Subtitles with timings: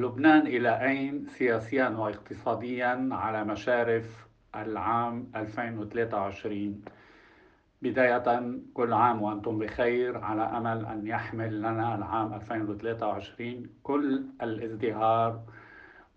[0.00, 6.82] لبنان إلى أين سياسيا واقتصاديا على مشارف العام 2023
[7.82, 15.40] بداية كل عام وأنتم بخير على أمل أن يحمل لنا العام 2023 كل الازدهار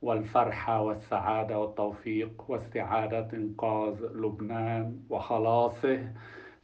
[0.01, 6.11] والفرحة والسعادة والتوفيق واستعادة إنقاذ لبنان وخلاصه.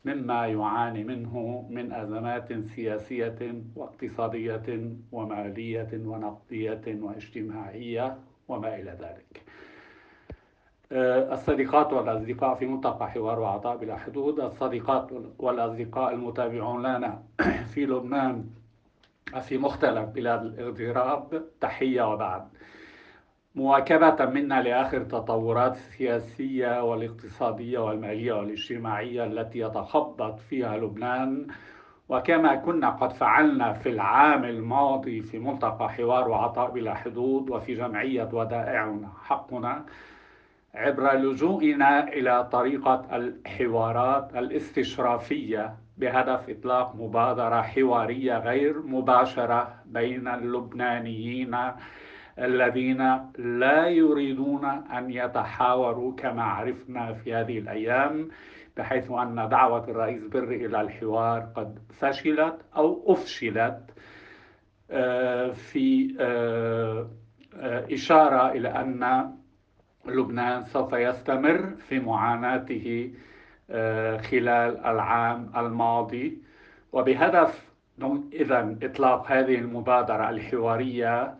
[0.05, 9.43] مما يعاني منه من أزمات سياسية واقتصادية ومالية ونقدية واجتماعية وما إلى ذلك.
[10.91, 14.39] آه، الصديقات والأصدقاء في منطقة حوار وعطاء بلا حدود.
[14.39, 17.23] الصديقات والأصدقاء المتابعون لنا
[17.73, 18.45] في لبنان
[19.41, 22.47] في مختلف بلاد الاغتراب تحية وبعد.
[23.59, 31.47] مواكبة منا لآخر التطورات السياسية والاقتصادية والمالية والاجتماعية التي يتخبط فيها لبنان.
[32.09, 38.29] وكما كنا قد فعلنا في العام الماضي في ملتقى حوار وعطاء بلا حدود وفي جمعية
[38.33, 39.85] ودائعنا حقنا
[40.75, 51.55] عبر لجوئنا إلى طريقة الحوارات الاستشرافية بهدف إطلاق مبادرة حوارية غير مباشرة بين اللبنانيين
[52.39, 58.29] الذين لا يريدون أن يتحاوروا كما عرفنا في هذه الأيام
[58.77, 63.79] بحيث أن دعوة الرئيس بري إلى الحوار قد فشلت أو أفشلت
[64.91, 67.09] آه، في آه،
[67.55, 69.31] آه، إشارة إلى أن
[70.05, 73.13] لبنان سوف يستمر في معاناته
[74.29, 76.41] خلال العام الماضي.
[76.93, 77.69] وبهدف
[78.33, 81.35] إذا إطلاق هذه المبادرة الحوارية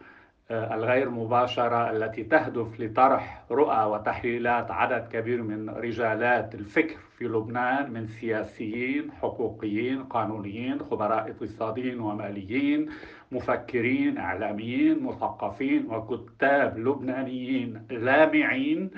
[0.52, 8.08] الغير مباشرة التي تهدف لطرح رؤى وتحليلات عدد كبير من رجالات الفكر في لبنان من
[8.08, 12.89] سياسيين حقوقيين قانونيين خبراء اقتصاديين وماليين
[13.31, 18.92] مفكرين إعلاميين مثقفين وكتاب لبنانيين لامعين.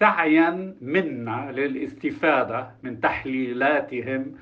[0.00, 4.34] سعيا منا للاستفادة من تحليلاتهم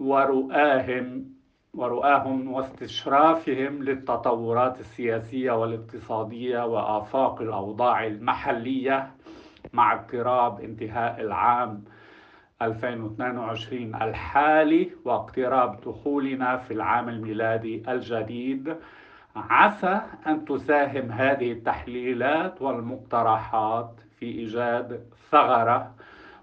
[0.00, 1.24] ورؤاهم
[1.74, 9.10] ورؤاهم واستشرافهم للتطورات السياسية والاقتصادية وآفاق الأوضاع المحلية
[9.72, 11.84] مع اقتراب انتهاء العام
[12.62, 18.76] 2022 الحالي واقتراب دخولنا في العام الميلادي الجديد.
[19.36, 25.94] عسى أن تساهم هذه التحليلات والمقترحات في إيجاد ثغرة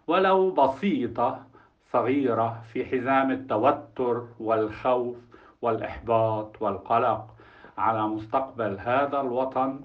[0.07, 1.48] ولو بسيطة
[1.91, 5.17] صغيرة في حزام التوتر والخوف
[5.61, 7.35] والإحباط والقلق
[7.77, 9.81] على مستقبل هذا الوطن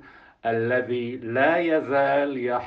[0.46, 2.60] الذي لا يزال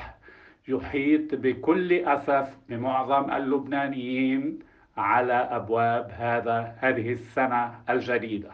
[0.68, 4.58] يحيط بكل أسف بمعظم اللبنانيين
[4.96, 8.50] على أبواب هذا هذه السنة الجديدة.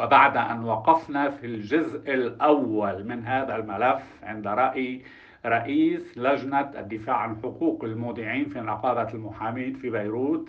[0.00, 5.02] وبعد أن وقفنا في الجزء الأول من هذا الملف عند رأي
[5.46, 10.48] رئيس لجنة الدفاع عن حقوق المودعين في نقابة المحامين في بيروت.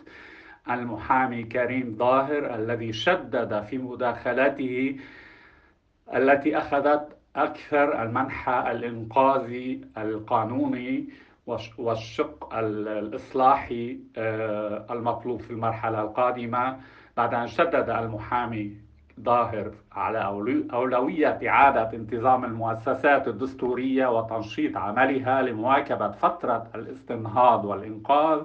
[0.71, 4.99] المحامي كريم ظاهر الذي شدد في مداخلته
[6.15, 11.09] التي أخذت أكثر المنحى الإنقاذي القانوني
[11.77, 16.77] والشق الإصلاحي آه، المطلوب في المرحلة القادمة.
[17.17, 18.77] بعد أن شدد المحامي
[19.23, 20.23] ظاهر على
[20.73, 28.41] أولوية إعادة انتظام المؤسسات الدستورية وتنشيط عملها لمواكبة فترة الاستنهاض والإنقاذ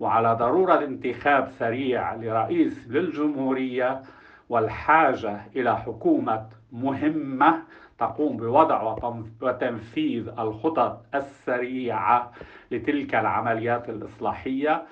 [0.00, 4.02] وعلى ضرورة انتخاب سريع لرئيس للجمهورية
[4.48, 7.62] والحاجة إلى حكومة مهمة
[7.98, 8.96] تقوم بوضع
[9.42, 12.32] وتنفيذ الخطط السريعة
[12.70, 14.82] لتلك العمليات الإصلاحية.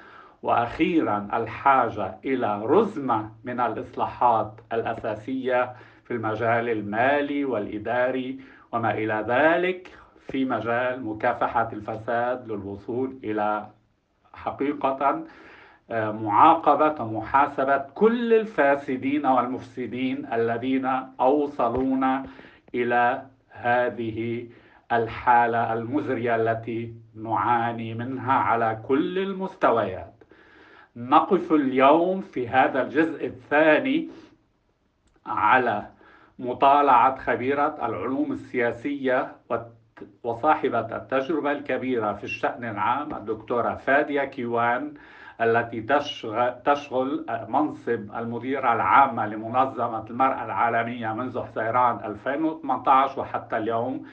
[0.42, 5.72] وأخيرا الحاجة إلى رزمة من الإصلاحات الأساسية
[6.04, 8.40] في المجال المالي والإداري
[8.72, 9.88] وما إلى ذلك
[10.30, 13.66] في مجال مكافحة الفساد للوصول إلى
[14.32, 15.24] حقيقة
[15.90, 20.86] آه، معاقبة ومحاسبة كل الفاسدين والمفسدين الذين
[21.20, 22.26] اوصلونا
[22.74, 24.46] إلى هذه
[24.92, 30.09] الحالة المزرية التي نعاني منها على كل المستويات.
[30.96, 34.08] نقف اليوم في هذا الجزء الثاني
[35.26, 35.86] على
[36.38, 39.32] مطالعة خبيرة العلوم السياسية
[40.24, 44.94] وصاحبة التجربة الكبيرة في الشأن العام الدكتورة فادية كيوان
[45.40, 45.86] التي
[46.64, 54.06] تشغل منصب المديرة العامة لمنظمة المرأة العالمية منذ حزيران 2018 وحتى اليوم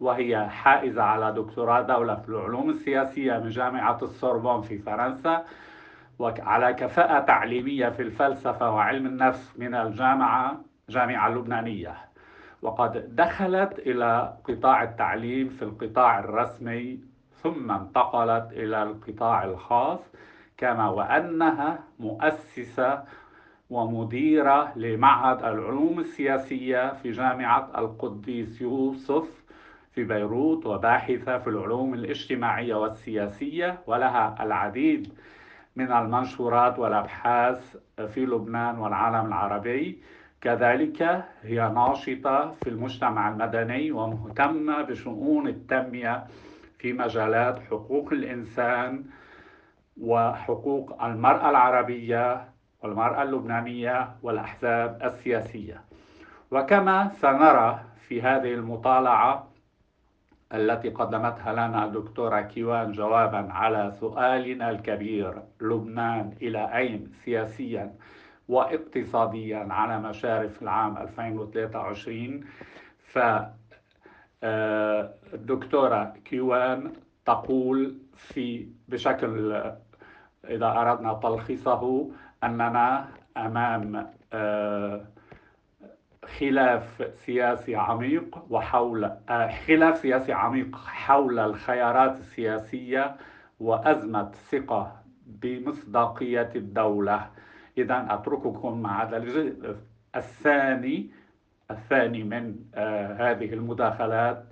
[0.00, 5.44] وهي حائزة على دكتوراه دولة في العلوم السياسية من جامعة السوربون في فرنسا.
[6.18, 11.94] وعلى كفاءة تعليمية في الفلسفة وعلم النفس من الجامعة جامعة اللبنانية
[12.62, 17.00] وقد دخلت إلى قطاع التعليم في القطاع الرسمي
[17.42, 20.00] ثم انتقلت إلى القطاع الخاص
[20.56, 23.02] كما وأنها مؤسسة
[23.70, 29.42] ومديرة لمعهد العلوم السياسية في جامعة القديس يوسف
[29.92, 35.12] في بيروت وباحثة في العلوم الاجتماعية والسياسية ولها العديد
[35.76, 37.76] من المنشورات والأبحاث
[38.14, 40.02] في لبنان والعالم العربي.
[40.40, 46.24] كذلك هي ناشطة في المجتمع المدني ومهتمة بشؤون التنمية
[46.78, 49.04] في مجالات حقوق الإنسان
[50.00, 52.48] وحقوق المرأة العربية
[52.82, 55.80] والمرأة اللبنانية والأحزاب السياسية.
[56.50, 59.51] وكما سنرى في هذه المطالعة
[60.54, 67.94] التي قدمتها لنا الدكتورة كيوان جوابا على سؤالنا الكبير لبنان إلى أين سياسيا
[68.48, 72.44] واقتصاديا على مشارف العام 2023
[72.98, 73.18] ف
[75.34, 76.92] الدكتورة كيوان
[77.24, 79.62] تقول في بشكل
[80.44, 82.10] إذا أردنا تلخيصه
[82.44, 85.04] أننا أمام آه،
[86.26, 93.16] خلاف سياسي عميق وحول آه، خلاف سياسي عميق حول الخيارات السياسية
[93.60, 94.96] وأزمة ثقة
[95.26, 97.26] بمصداقية الدولة.
[97.78, 99.76] إذا أترككم مع هذا الجزء
[100.16, 101.10] الثاني
[101.70, 104.44] الثاني من آه، هذه المداخلات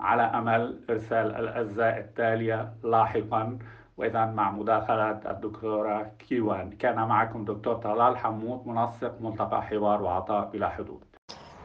[0.00, 3.58] على أمل إرسال الأجزاء التالية لاحقا.
[3.96, 6.70] وإذا مع مداخلة الدكتورة كيوان.
[6.70, 11.11] كان معكم دكتور طلال حمود منسق ملتقى حوار وعطاء بلا حدود.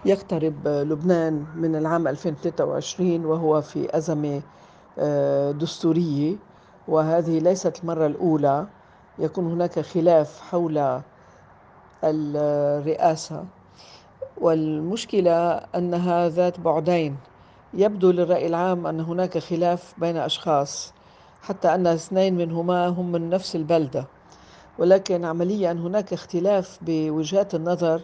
[0.05, 4.41] يقترب لبنان من العام 2023 وهو في أزمة
[4.99, 6.35] آه، دستورية
[6.88, 8.67] وهذه ليست المرة الأولى.
[9.19, 11.01] يكون هناك خلاف حول
[12.03, 13.45] الرئاسة.
[14.38, 17.17] والمشكلة أنها ذات بعدين.
[17.73, 20.94] يبدو للرأي العام أن هناك خلاف بين أشخاص
[21.41, 24.05] حتى أن اثنين منهما هم من نفس البلدة.
[24.79, 28.01] ولكن عمليا هناك اختلاف بوجهات النظر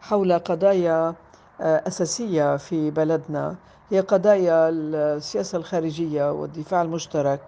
[0.00, 1.14] حول قضايا آه،
[1.60, 3.56] أساسية في بلدنا.
[3.90, 7.40] هي قضايا السياسة الخارجية والدفاع المشترك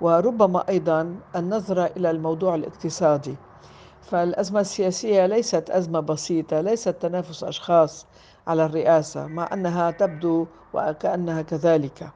[0.00, 3.36] وربما أيضا النظرة إلى الموضوع الاقتصادي.
[4.10, 8.06] فالأزمة السياسية ليست أزمة بسيطة ليست تنافس أشخاص
[8.46, 12.08] على الرئاسة مع أنها تبدو وكأنها كذلك.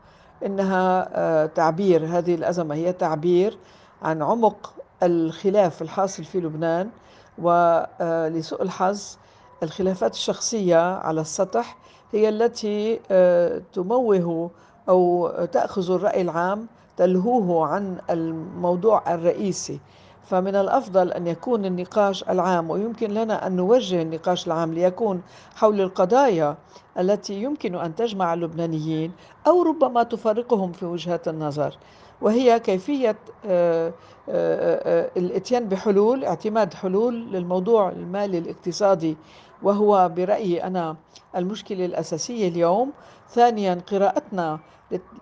[0.47, 3.59] إنها آه، تعبير هذه الأزمة هي تعبير
[4.03, 6.91] عن عمق الخلاف الحاصل في لبنان
[7.38, 9.17] ولسوء الحظ
[9.62, 11.76] الخلافات الشخصية على السطح
[12.12, 14.50] هي التي آه، تموه
[14.88, 16.67] أو تأخذ الرأي العام
[16.97, 19.81] تلهوه عن الموضوع الرئيسي.
[20.26, 25.23] فمن الأفضل أن يكون النقاش العام ويمكن لنا أن نوجه النقاش العام ليكون
[25.56, 26.56] حول القضايا
[26.99, 29.12] التي يمكن أن تجمع اللبنانيين
[29.46, 31.78] أو ربما تفرقهم في وجهات النظر
[32.20, 33.93] وهي كيفية آه، آه،
[34.28, 39.17] آه، الإتيان بحلول اعتماد حلول للموضوع المالي الاقتصادي
[39.62, 40.96] وهو برأيي أنا
[41.37, 42.93] المشكلة الأساسية اليوم.
[43.31, 44.58] ثانيا قراءتنا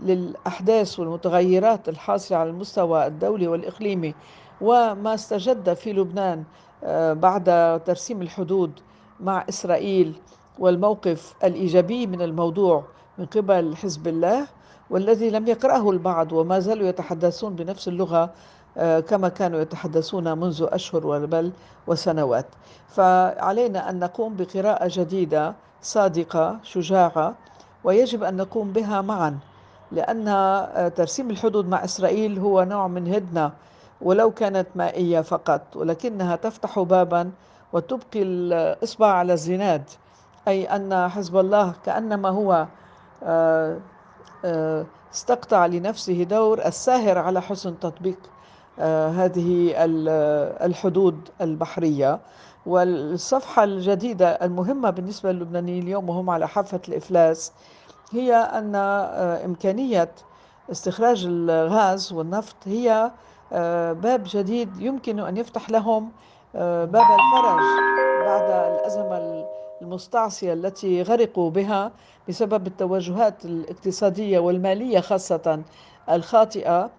[0.00, 4.14] للأحداث والمتغيرات الحاصلة على المستوى الدولي والإقليمي
[4.60, 6.44] وما استجد في لبنان
[6.84, 7.44] آه، بعد
[7.84, 8.70] ترسيم الحدود
[9.20, 10.14] مع إسرائيل
[10.58, 12.84] والموقف الإيجابي من الموضوع
[13.18, 14.46] من قبل حزب الله
[14.90, 18.30] والذي لم يقرأه البعض وما زالوا يتحدثون بنفس اللغة
[18.76, 21.52] آه، كما كانوا يتحدثون منذ أشهر بل
[21.86, 22.46] وسنوات.
[22.88, 27.34] فعلينا أن نقوم بقراءة جديدة صادقة شجاعة
[27.84, 29.38] ويجب أن نقوم بها معا
[29.92, 33.52] لأن آه، ترسيم الحدود مع إسرائيل هو نوع من هدنة
[34.04, 37.30] ولو كانت مائية فقط ولكنها تفتح بابا
[37.72, 39.90] وتبقي الإصبع على الزناد.
[40.48, 42.66] أي أن حزب الله كأنما هو
[43.22, 43.78] آه،
[44.44, 48.18] آه، استقطع لنفسه دور الساهر على حسن تطبيق
[48.78, 49.74] آه، هذه
[50.64, 52.20] الحدود البحرية.
[52.66, 57.52] والصفحة الجديدة المهمة بالنسبة للبنانيين اليوم وهم على حافة الإفلاس
[58.12, 58.74] هي أن
[59.44, 60.10] إمكانية
[60.72, 63.10] استخراج الغاز والنفط هي
[63.92, 66.10] باب جديد يمكن أن يفتح لهم
[66.56, 67.60] آه، باب الفرج
[68.26, 69.44] بعد الأزمة
[69.82, 71.92] المستعصية التي غرقوا بها
[72.28, 75.62] بسبب التوجهات الاقتصادية والمالية خاصة
[76.10, 76.90] الخاطئة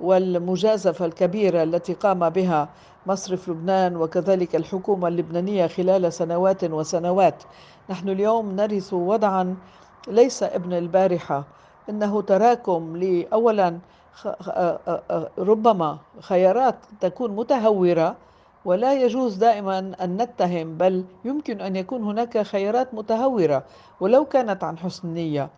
[0.00, 2.68] والمجازفة الكبيرة التي قام بها
[3.06, 7.42] مصرف لبنان وكذلك الحكومة اللبنانية خلال سنوات وسنوات.
[7.90, 9.56] نحن اليوم نرث وضعا
[10.08, 11.44] ليس ابن البارحة
[11.90, 13.78] إنه تراكم لأولا
[15.38, 18.16] ربما خيارات تكون متهورة
[18.64, 23.64] ولا يجوز دائما أن نتهم بل يمكن أن يكون هناك خيارات متهورة
[24.00, 25.50] ولو كانت عن حسن نية.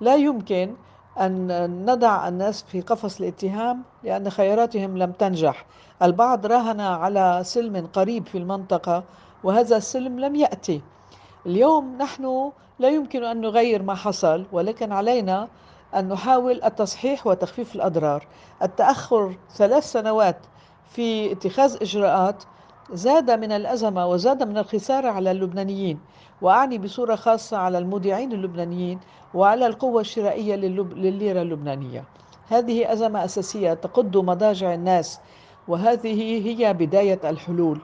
[0.00, 0.74] لا يمكن
[1.20, 5.66] أن نضع الناس في قفص الاتهام لأن خياراتهم لم تنجح.
[6.02, 9.04] البعض راهن على سلم قريب في المنطقة
[9.44, 10.80] وهذا السلم لم يأتي.
[11.46, 15.48] اليوم نحن لا يمكن أن نغير ما حصل ولكن علينا
[15.94, 18.26] أن نحاول التصحيح وتخفيف الأضرار.
[18.62, 20.36] التأخر ثلاث سنوات
[20.90, 22.44] في اتخاذ إجراءات
[22.92, 26.00] زاد من الأزمة وزاد من الخسارة على اللبنانيين.
[26.42, 29.00] وأعني بصورة خاصة على المودعين اللبنانيين
[29.34, 32.04] وعلى القوة الشرائية للليرة اللبنانية.
[32.48, 35.20] هذه أزمة أساسية تقض مضاجع الناس
[35.68, 37.80] وهذه هي بداية الحلول.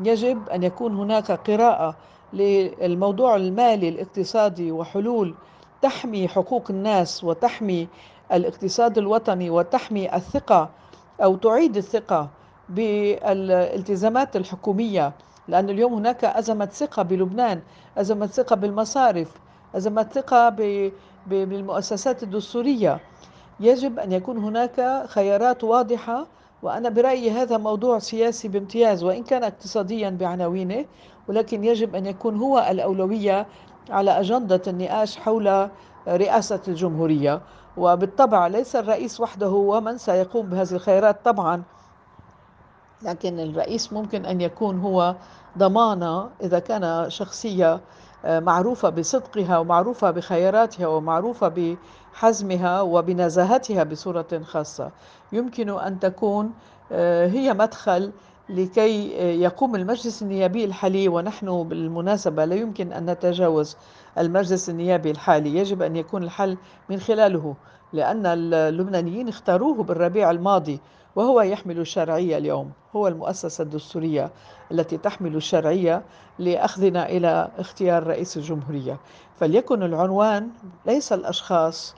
[0.00, 1.96] يجب أن يكون هناك قراءة
[2.32, 5.34] للموضوع المالي الاقتصادي وحلول
[5.82, 7.88] تحمي حقوق الناس وتحمي
[8.32, 10.70] الاقتصاد الوطني وتحمي الثقة
[11.22, 12.28] أو تعيد الثقة
[12.68, 15.12] بالالتزامات الحكومية
[15.48, 17.60] لأن اليوم هناك أزمة ثقة بلبنان
[17.98, 19.28] أزمة ثقة بالمصارف
[19.76, 20.48] أزمة ثقة
[21.26, 23.00] بالمؤسسات الدستورية.
[23.60, 26.26] يجب أن يكون هناك خيارات واضحة
[26.62, 30.84] وأنا برأيي هذا موضوع سياسي بامتياز وإن كان اقتصاديا بعناوينه
[31.28, 33.46] ولكن يجب أن يكون هو الأولوية
[33.90, 35.68] على أجندة النقاش حول
[36.08, 37.40] رئاسة الجمهورية
[37.76, 41.62] وبالطبع ليس الرئيس وحده هو من سيقوم بهذه الخيارات طبعا.
[43.02, 45.16] لكن الرئيس ممكن أن يكون هو
[45.58, 47.80] ضمانة إذا كان شخصية
[48.24, 51.76] معروفة بصدقها ومعروفة بخياراتها ومعروفة
[52.14, 54.90] بحزمها وبنزاهتها بصورة خاصة.
[55.32, 56.52] يمكن أن تكون
[56.92, 58.12] آه، هي مدخل
[58.48, 63.76] لكي آه، يقوم المجلس النيابي الحالي ونحن بالمناسبة لا يمكن أن نتجاوز
[64.18, 65.56] المجلس النيابي الحالي.
[65.56, 66.56] يجب أن يكون الحل
[66.90, 67.54] من خلاله
[67.92, 70.80] لأن اللبنانيين اختاروه بالربيع الماضي
[71.16, 72.70] وهو يحمل الشرعية اليوم.
[72.96, 74.30] هو المؤسسة الدستورية
[74.72, 76.02] التي تحمل الشرعية
[76.38, 79.00] لأخذنا إلى اختيار رئيس الجمهورية.
[79.36, 80.48] فليكن العنوان
[80.86, 81.94] ليس الأشخاص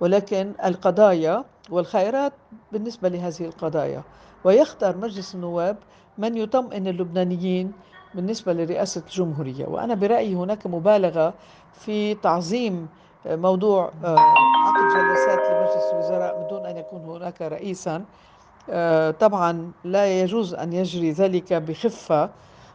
[0.00, 2.32] ولكن القضايا والخيرات
[2.72, 4.02] بالنسبة لهذه القضايا.
[4.46, 5.76] ويختار مجلس النواب
[6.18, 7.72] من يطمئن اللبنانيين
[8.14, 9.66] بالنسبة لرئاسة الجمهورية.
[9.66, 11.34] وأنا برأيي هناك مبالغة
[11.72, 12.88] في تعظيم
[13.26, 14.16] موضوع آه،
[14.66, 18.04] عقد جلسات لمجلس الوزراء من دون أن يكون هناك رئيسا.
[18.70, 22.30] آه، طبعا لا يجوز أن يجري ذلك بخفة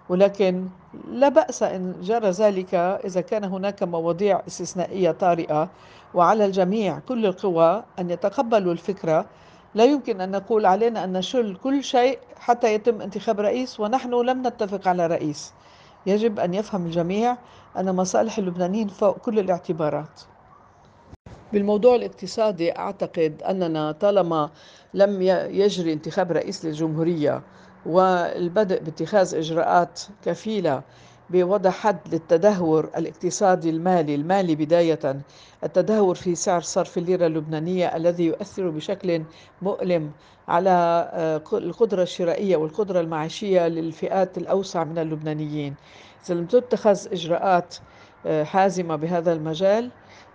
[0.09, 0.67] ولكن
[1.07, 5.69] لا بأس إن جرى ذلك إذا كان هناك مواضيع استثنائية طارئة.
[6.13, 9.25] وعلى الجميع كل القوى أن يتقبلوا الفكرة
[9.75, 14.47] لا يمكن أن نقول علينا أن نشل كل شيء حتى يتم انتخاب رئيس ونحن لم
[14.47, 15.53] نتفق على رئيس.
[16.05, 17.37] يجب أن يفهم الجميع
[17.77, 20.21] أن مصالح اللبنانيين فوق كل الاعتبارات.
[21.53, 24.49] بالموضوع الاقتصادي أعتقد أننا طالما
[24.93, 27.41] لم يجري انتخاب رئيس للجمهورية
[27.85, 30.81] والبدء باتخاذ إجراءات كفيلة
[31.31, 35.21] بوضع حد للتدهور الاقتصادي المالي المالي بداية
[35.63, 39.23] التدهور في سعر صرف الليرة اللبنانية الذي يؤثر بشكل
[39.61, 40.11] مؤلم
[40.47, 45.75] على آه، القدرة الشرائية والقدرة المعيشية للفئات الأوسع من اللبنانيين.
[46.25, 47.75] إذا لم تتخذ إجراءات
[48.25, 49.89] آه، حازمة بهذا المجال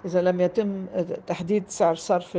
[0.04, 0.86] إذا لم يتم
[1.26, 2.38] تحديد سعر صرف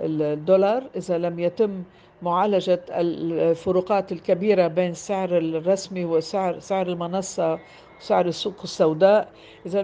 [0.00, 1.82] الدولار إذا لم يتم
[2.22, 7.58] معالجة الفروقات الكبيرة بين السعر الرسمي وسعر سعر المنصة
[8.00, 9.32] وسعر السوق السوداء.
[9.66, 9.82] إذا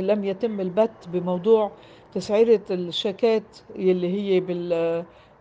[0.00, 1.72] لم يتم البت بموضوع
[2.14, 3.42] تسعيرة الشيكات
[3.76, 4.40] اللي هي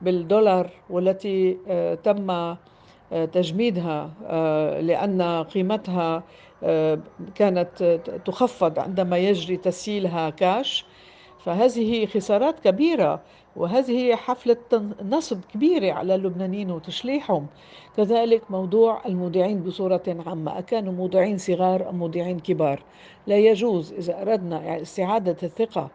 [0.02, 2.58] بالدولار والتي آه، تم آه،
[3.12, 6.24] تجميدها آه، لأن قيمتها
[7.36, 10.86] كانت تخفض عندما يجري تسييلها كاش.
[11.46, 13.22] فهذه خسارات كبيرة
[13.56, 14.58] وهذه حفلة
[15.10, 17.48] نصب كبيرة على اللبنانيين وتشليحهم.
[17.98, 20.60] كذلك موضوع المودعين بصورة عامة.
[20.60, 22.84] أكانوا مودعين صغار أم مودعين كبار؟
[23.28, 25.90] لا يجوز إذا أردنا استعادة الثقة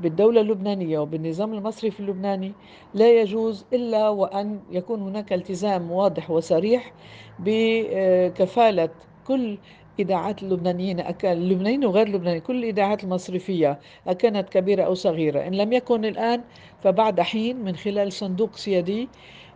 [0.00, 2.52] بالدولة اللبنانية وبالنظام المصرفي اللبناني.
[2.94, 6.92] لا يجوز إلا وأن يكون هناك التزام واضح وصريح
[7.38, 8.88] بكفالة
[9.26, 9.58] كل
[9.98, 15.46] إذاعات اللبنانيين اللبنانيين وغير اللبنانيين كل الإذاعات المصرفية أكانت كبيرة أو صغيرة.
[15.46, 16.40] إن لم يكن الآن
[16.82, 19.08] فبعد حين من خلال صندوق سيادي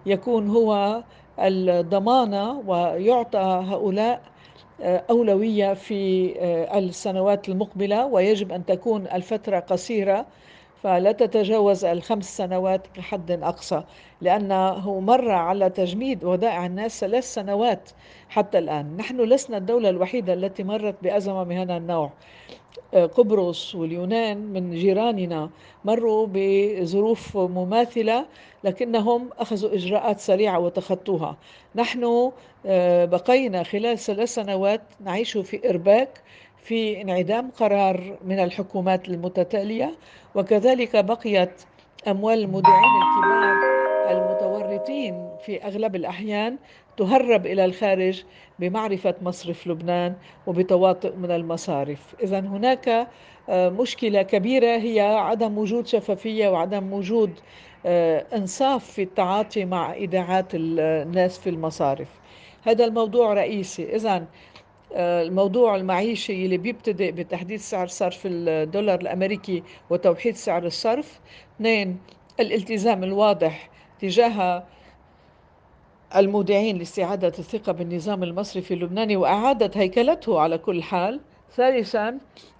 [0.06, 1.02] يكون هو
[1.38, 4.22] الضمانة ويعطى هؤلاء
[4.80, 10.26] آه، أولوية في آه، السنوات المقبلة ويجب أن تكون الفترة قصيرة
[10.82, 13.82] فلا تتجاوز الخمس سنوات كحد أقصى
[14.20, 17.90] لأنه مر على تجميد ودائع الناس ثلاث سنوات
[18.28, 18.96] حتى الآن.
[18.96, 22.12] نحن لسنا الدولة الوحيدة التي مرت بأزمة من هذا النوع.
[22.94, 25.50] قبرص واليونان من جيراننا
[25.84, 28.26] مروا بظروف مماثلة
[28.64, 31.36] لكنهم أخذوا إجراءات سريعة وتخطوها.
[31.74, 32.30] نحن
[32.66, 36.22] آه، بقينا خلال ثلاث سنوات نعيش في إرباك
[36.68, 39.94] في انعدام قرار من الحكومات المتتالية
[40.34, 41.62] وكذلك بقيت
[42.08, 43.56] أموال المودعين الكبار
[44.10, 46.56] المتورطين في أغلب الأحيان
[46.96, 48.24] تهرب إلى الخارج
[48.58, 50.14] بمعرفة مصرف لبنان
[50.46, 52.14] وبتواطؤ من المصارف.
[52.22, 53.08] إذا هناك
[53.48, 57.32] آه، مشكلة كبيرة هي عدم وجود شفافية وعدم وجود
[57.86, 62.08] آه، إنصاف في التعاطي مع إيداعات الناس في المصارف.
[62.64, 63.96] هذا الموضوع رئيسي.
[63.96, 64.26] آه،
[64.96, 71.20] الموضوع المعيشي اللي بيبتدئ بتحديد سعر صرف الدولار الأمريكي وتوحيد سعر الصرف.
[71.56, 71.98] اثنين
[72.40, 74.64] الالتزام الواضح تجاه
[76.16, 81.20] المودعين لاستعادة الثقة بالنظام المصرفي اللبناني وإعادة هيكلته على كل حال.
[81.56, 82.18] ثالثا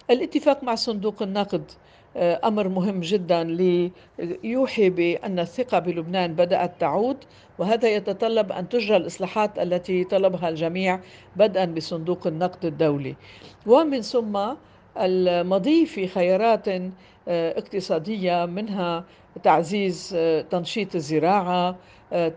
[0.09, 1.71] الاتفاق مع صندوق النقد
[2.17, 7.17] آه، أمر مهم جدا ليوحي بأن الثقة بلبنان بدأت تعود
[7.59, 10.99] وهذا يتطلب أن تجرى الإصلاحات التي طلبها الجميع
[11.35, 13.15] بدءا بصندوق النقد الدولي.
[13.67, 14.39] ومن ثم
[14.97, 16.89] المضي في خيارات آه،
[17.27, 19.03] اقتصادية منها
[19.43, 21.75] تعزيز آه، تنشيط الزراعة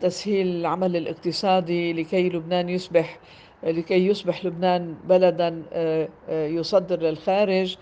[0.01, 3.19] تسهيل العمل الاقتصادي لكي لبنان يصبح
[3.63, 5.63] لكي يصبح لبنان بلدا
[6.29, 7.77] يصدر للخارج.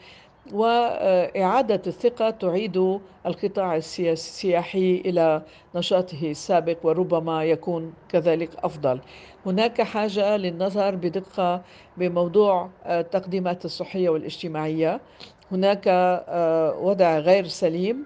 [0.52, 5.42] وإعادة الثقة تعيد القطاع السياحي إلى
[5.75, 9.00] نشاطه السابق وربما يكون كذلك أفضل.
[9.47, 11.62] هناك حاجة للنظر بدقة
[11.97, 15.00] بموضوع التقديمات الصحية والاجتماعية.
[15.52, 18.04] هناك آه، وضع غير سليم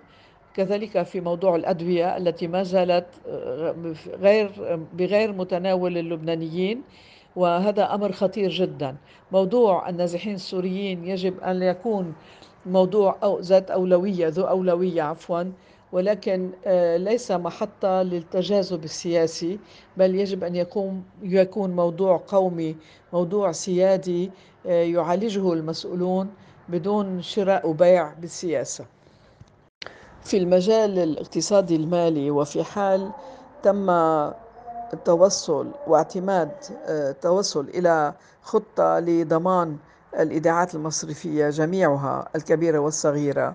[0.54, 3.74] كذلك في موضوع الأدوية التي ما زالت آه،
[4.20, 4.50] غير
[4.92, 6.82] بغير متناول اللبنانيين.
[7.36, 8.96] وهذا أمر خطير جدا.
[9.32, 12.14] موضوع النازحين السوريين يجب أن يكون
[12.66, 15.44] موضوع أو ذات أولوية ذو أولوية عفوا.
[15.92, 19.58] ولكن آه، ليس محطة للتجاذب السياسي
[19.96, 22.76] بل يجب أن يكون يكون موضوع قومي
[23.12, 24.30] موضوع سيادي
[24.66, 26.30] آه، يعالجه المسؤولون
[26.68, 28.86] بدون شراء وبيع بالسياسة.
[30.24, 33.10] في المجال الاقتصادي المالي وفي حال
[33.62, 33.90] تم
[34.94, 36.50] التوصل واعتماد
[36.88, 39.76] التوصل آه، إلى خطة لضمان
[40.20, 43.54] الإيداعات المصرفية جميعها الكبيرة والصغيرة.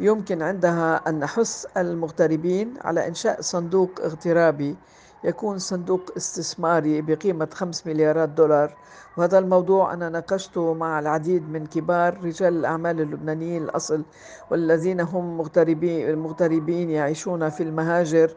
[0.00, 4.76] يمكن عندها أن نحث المغتربين على إنشاء صندوق اغترابي
[5.24, 8.76] يكون صندوق استثماري بقيمة 5 مليارات دولار.
[9.16, 14.02] وهذا الموضوع أنا ناقشته مع العديد من كبار رجال الأعمال اللبنانيين الأصل
[14.50, 18.30] والذين هم مغتربين, مغتربين يعيشون في المهاجر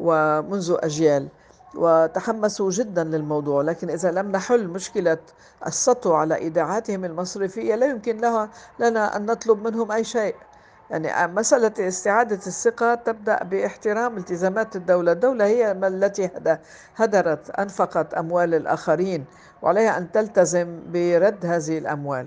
[0.00, 1.28] ومنذ أجيال.
[1.76, 5.18] وتحمسوا جدا للموضوع لكن إذا لم نحل مشكلة
[5.66, 10.34] السطو على إيداعاتهم المصرفية لا يمكن لها لنا أن نطلب منهم أي شيء.
[10.90, 15.12] يعني مسألة استعادة الثقة تبدأ باحترام التزامات الدولة.
[15.12, 16.30] الدولة هي التي
[16.96, 19.24] هدرت أنفقت أموال الآخرين
[19.62, 22.26] وعليها أن تلتزم برد هذه الأموال.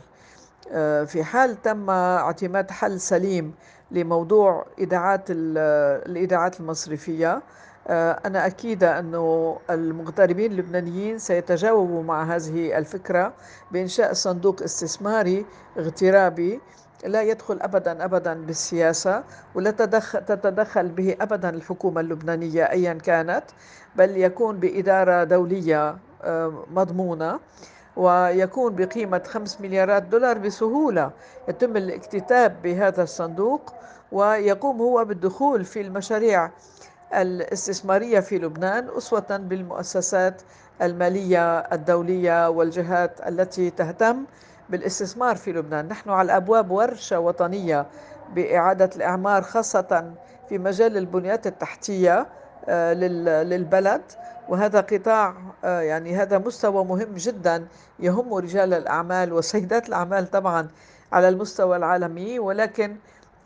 [0.72, 3.54] آه، في حال تم اعتماد حل سليم
[3.92, 7.42] لموضوع إيداعات الإيداعات المصرفية
[7.90, 13.34] أنا أكيدة أنه المغتربين اللبنانيين سيتجاوبوا مع هذه الفكرة
[13.72, 15.46] بإنشاء صندوق استثماري
[15.78, 16.60] اغترابي
[17.06, 19.24] لا يدخل ابدا ابدا بالسياسة
[19.56, 23.44] ولا تتدخل به ابدا الحكومة اللبنانية ايا كانت
[23.96, 27.40] بل يكون بإدارة دولية آه، مضمونة
[27.98, 31.12] ويكون بقيمة 5 مليارات دولار بسهولة
[31.50, 33.74] يتم الاكتتاب بهذا الصندوق
[34.12, 36.52] ويقوم هو بالدخول في المشاريع
[37.14, 40.42] الاستثمارية في لبنان أسوة بالمؤسسات
[40.82, 44.26] المالية الدولية والجهات التي تهتم
[44.70, 45.88] بالاستثمار في لبنان.
[45.88, 47.86] نحن على الأبواب ورشة وطنية
[48.36, 50.12] بإعادة الإعمار خاصة
[50.50, 52.28] في مجال البنيات التحتية
[52.70, 52.94] آه،
[53.44, 54.02] للبلد.
[54.50, 57.68] وهذا قطاع آه، يعني هذا مستوى مهم جدا
[58.00, 60.68] يهم رجال الأعمال وسيدات الأعمال طبعا
[61.12, 62.40] على المستوى العالمي.
[62.40, 62.96] ولكن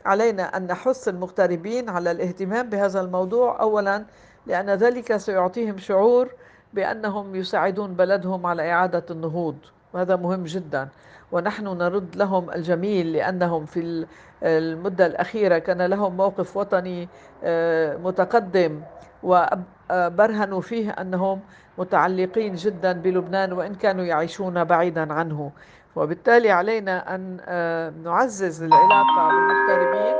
[0.06, 3.62] علينا أن نحث المغتربين على الاهتمام بهذا الموضوع.
[3.62, 4.06] أولا
[4.48, 6.30] لأن ذلك سيعطيهم شعور
[6.74, 9.58] بأنهم يساعدون بلدهم على إعادة النهوض
[9.94, 10.90] وهذا مهم جدا.
[11.32, 14.06] ونحن نرد لهم الجميل لأنهم في
[14.44, 17.10] المدة الأخيرة كان لهم موقف وطني
[17.44, 18.82] آه، متقدم
[19.24, 21.40] وبرهنوا فيه أنهم
[21.78, 25.52] متعلقين جدا بلبنان وإن كانوا يعيشون بعيدا عنه.
[25.96, 30.16] وبالتالي علينا أن آه، نعزز العلاقة بالمغتربين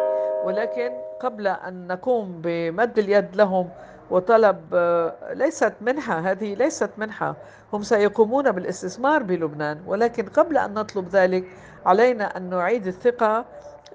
[0.46, 3.70] ولكن قبل أن نقوم بمد اليد لهم
[4.12, 7.36] وطلب آه، ليست منحة هذه ليست منحة.
[7.74, 11.44] هم سيقومون بالاستثمار بلبنان ولكن قبل أن نطلب ذلك
[11.86, 13.46] علينا أن نعيد الثقة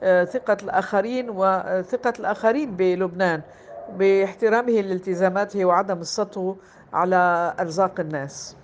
[0.02, 3.40] آه، ثقة الآخرين وثقة الآخرين بلبنان
[3.98, 6.56] باحترامه لالتزاماته وعدم السطو
[6.92, 8.56] على أرزاق الناس.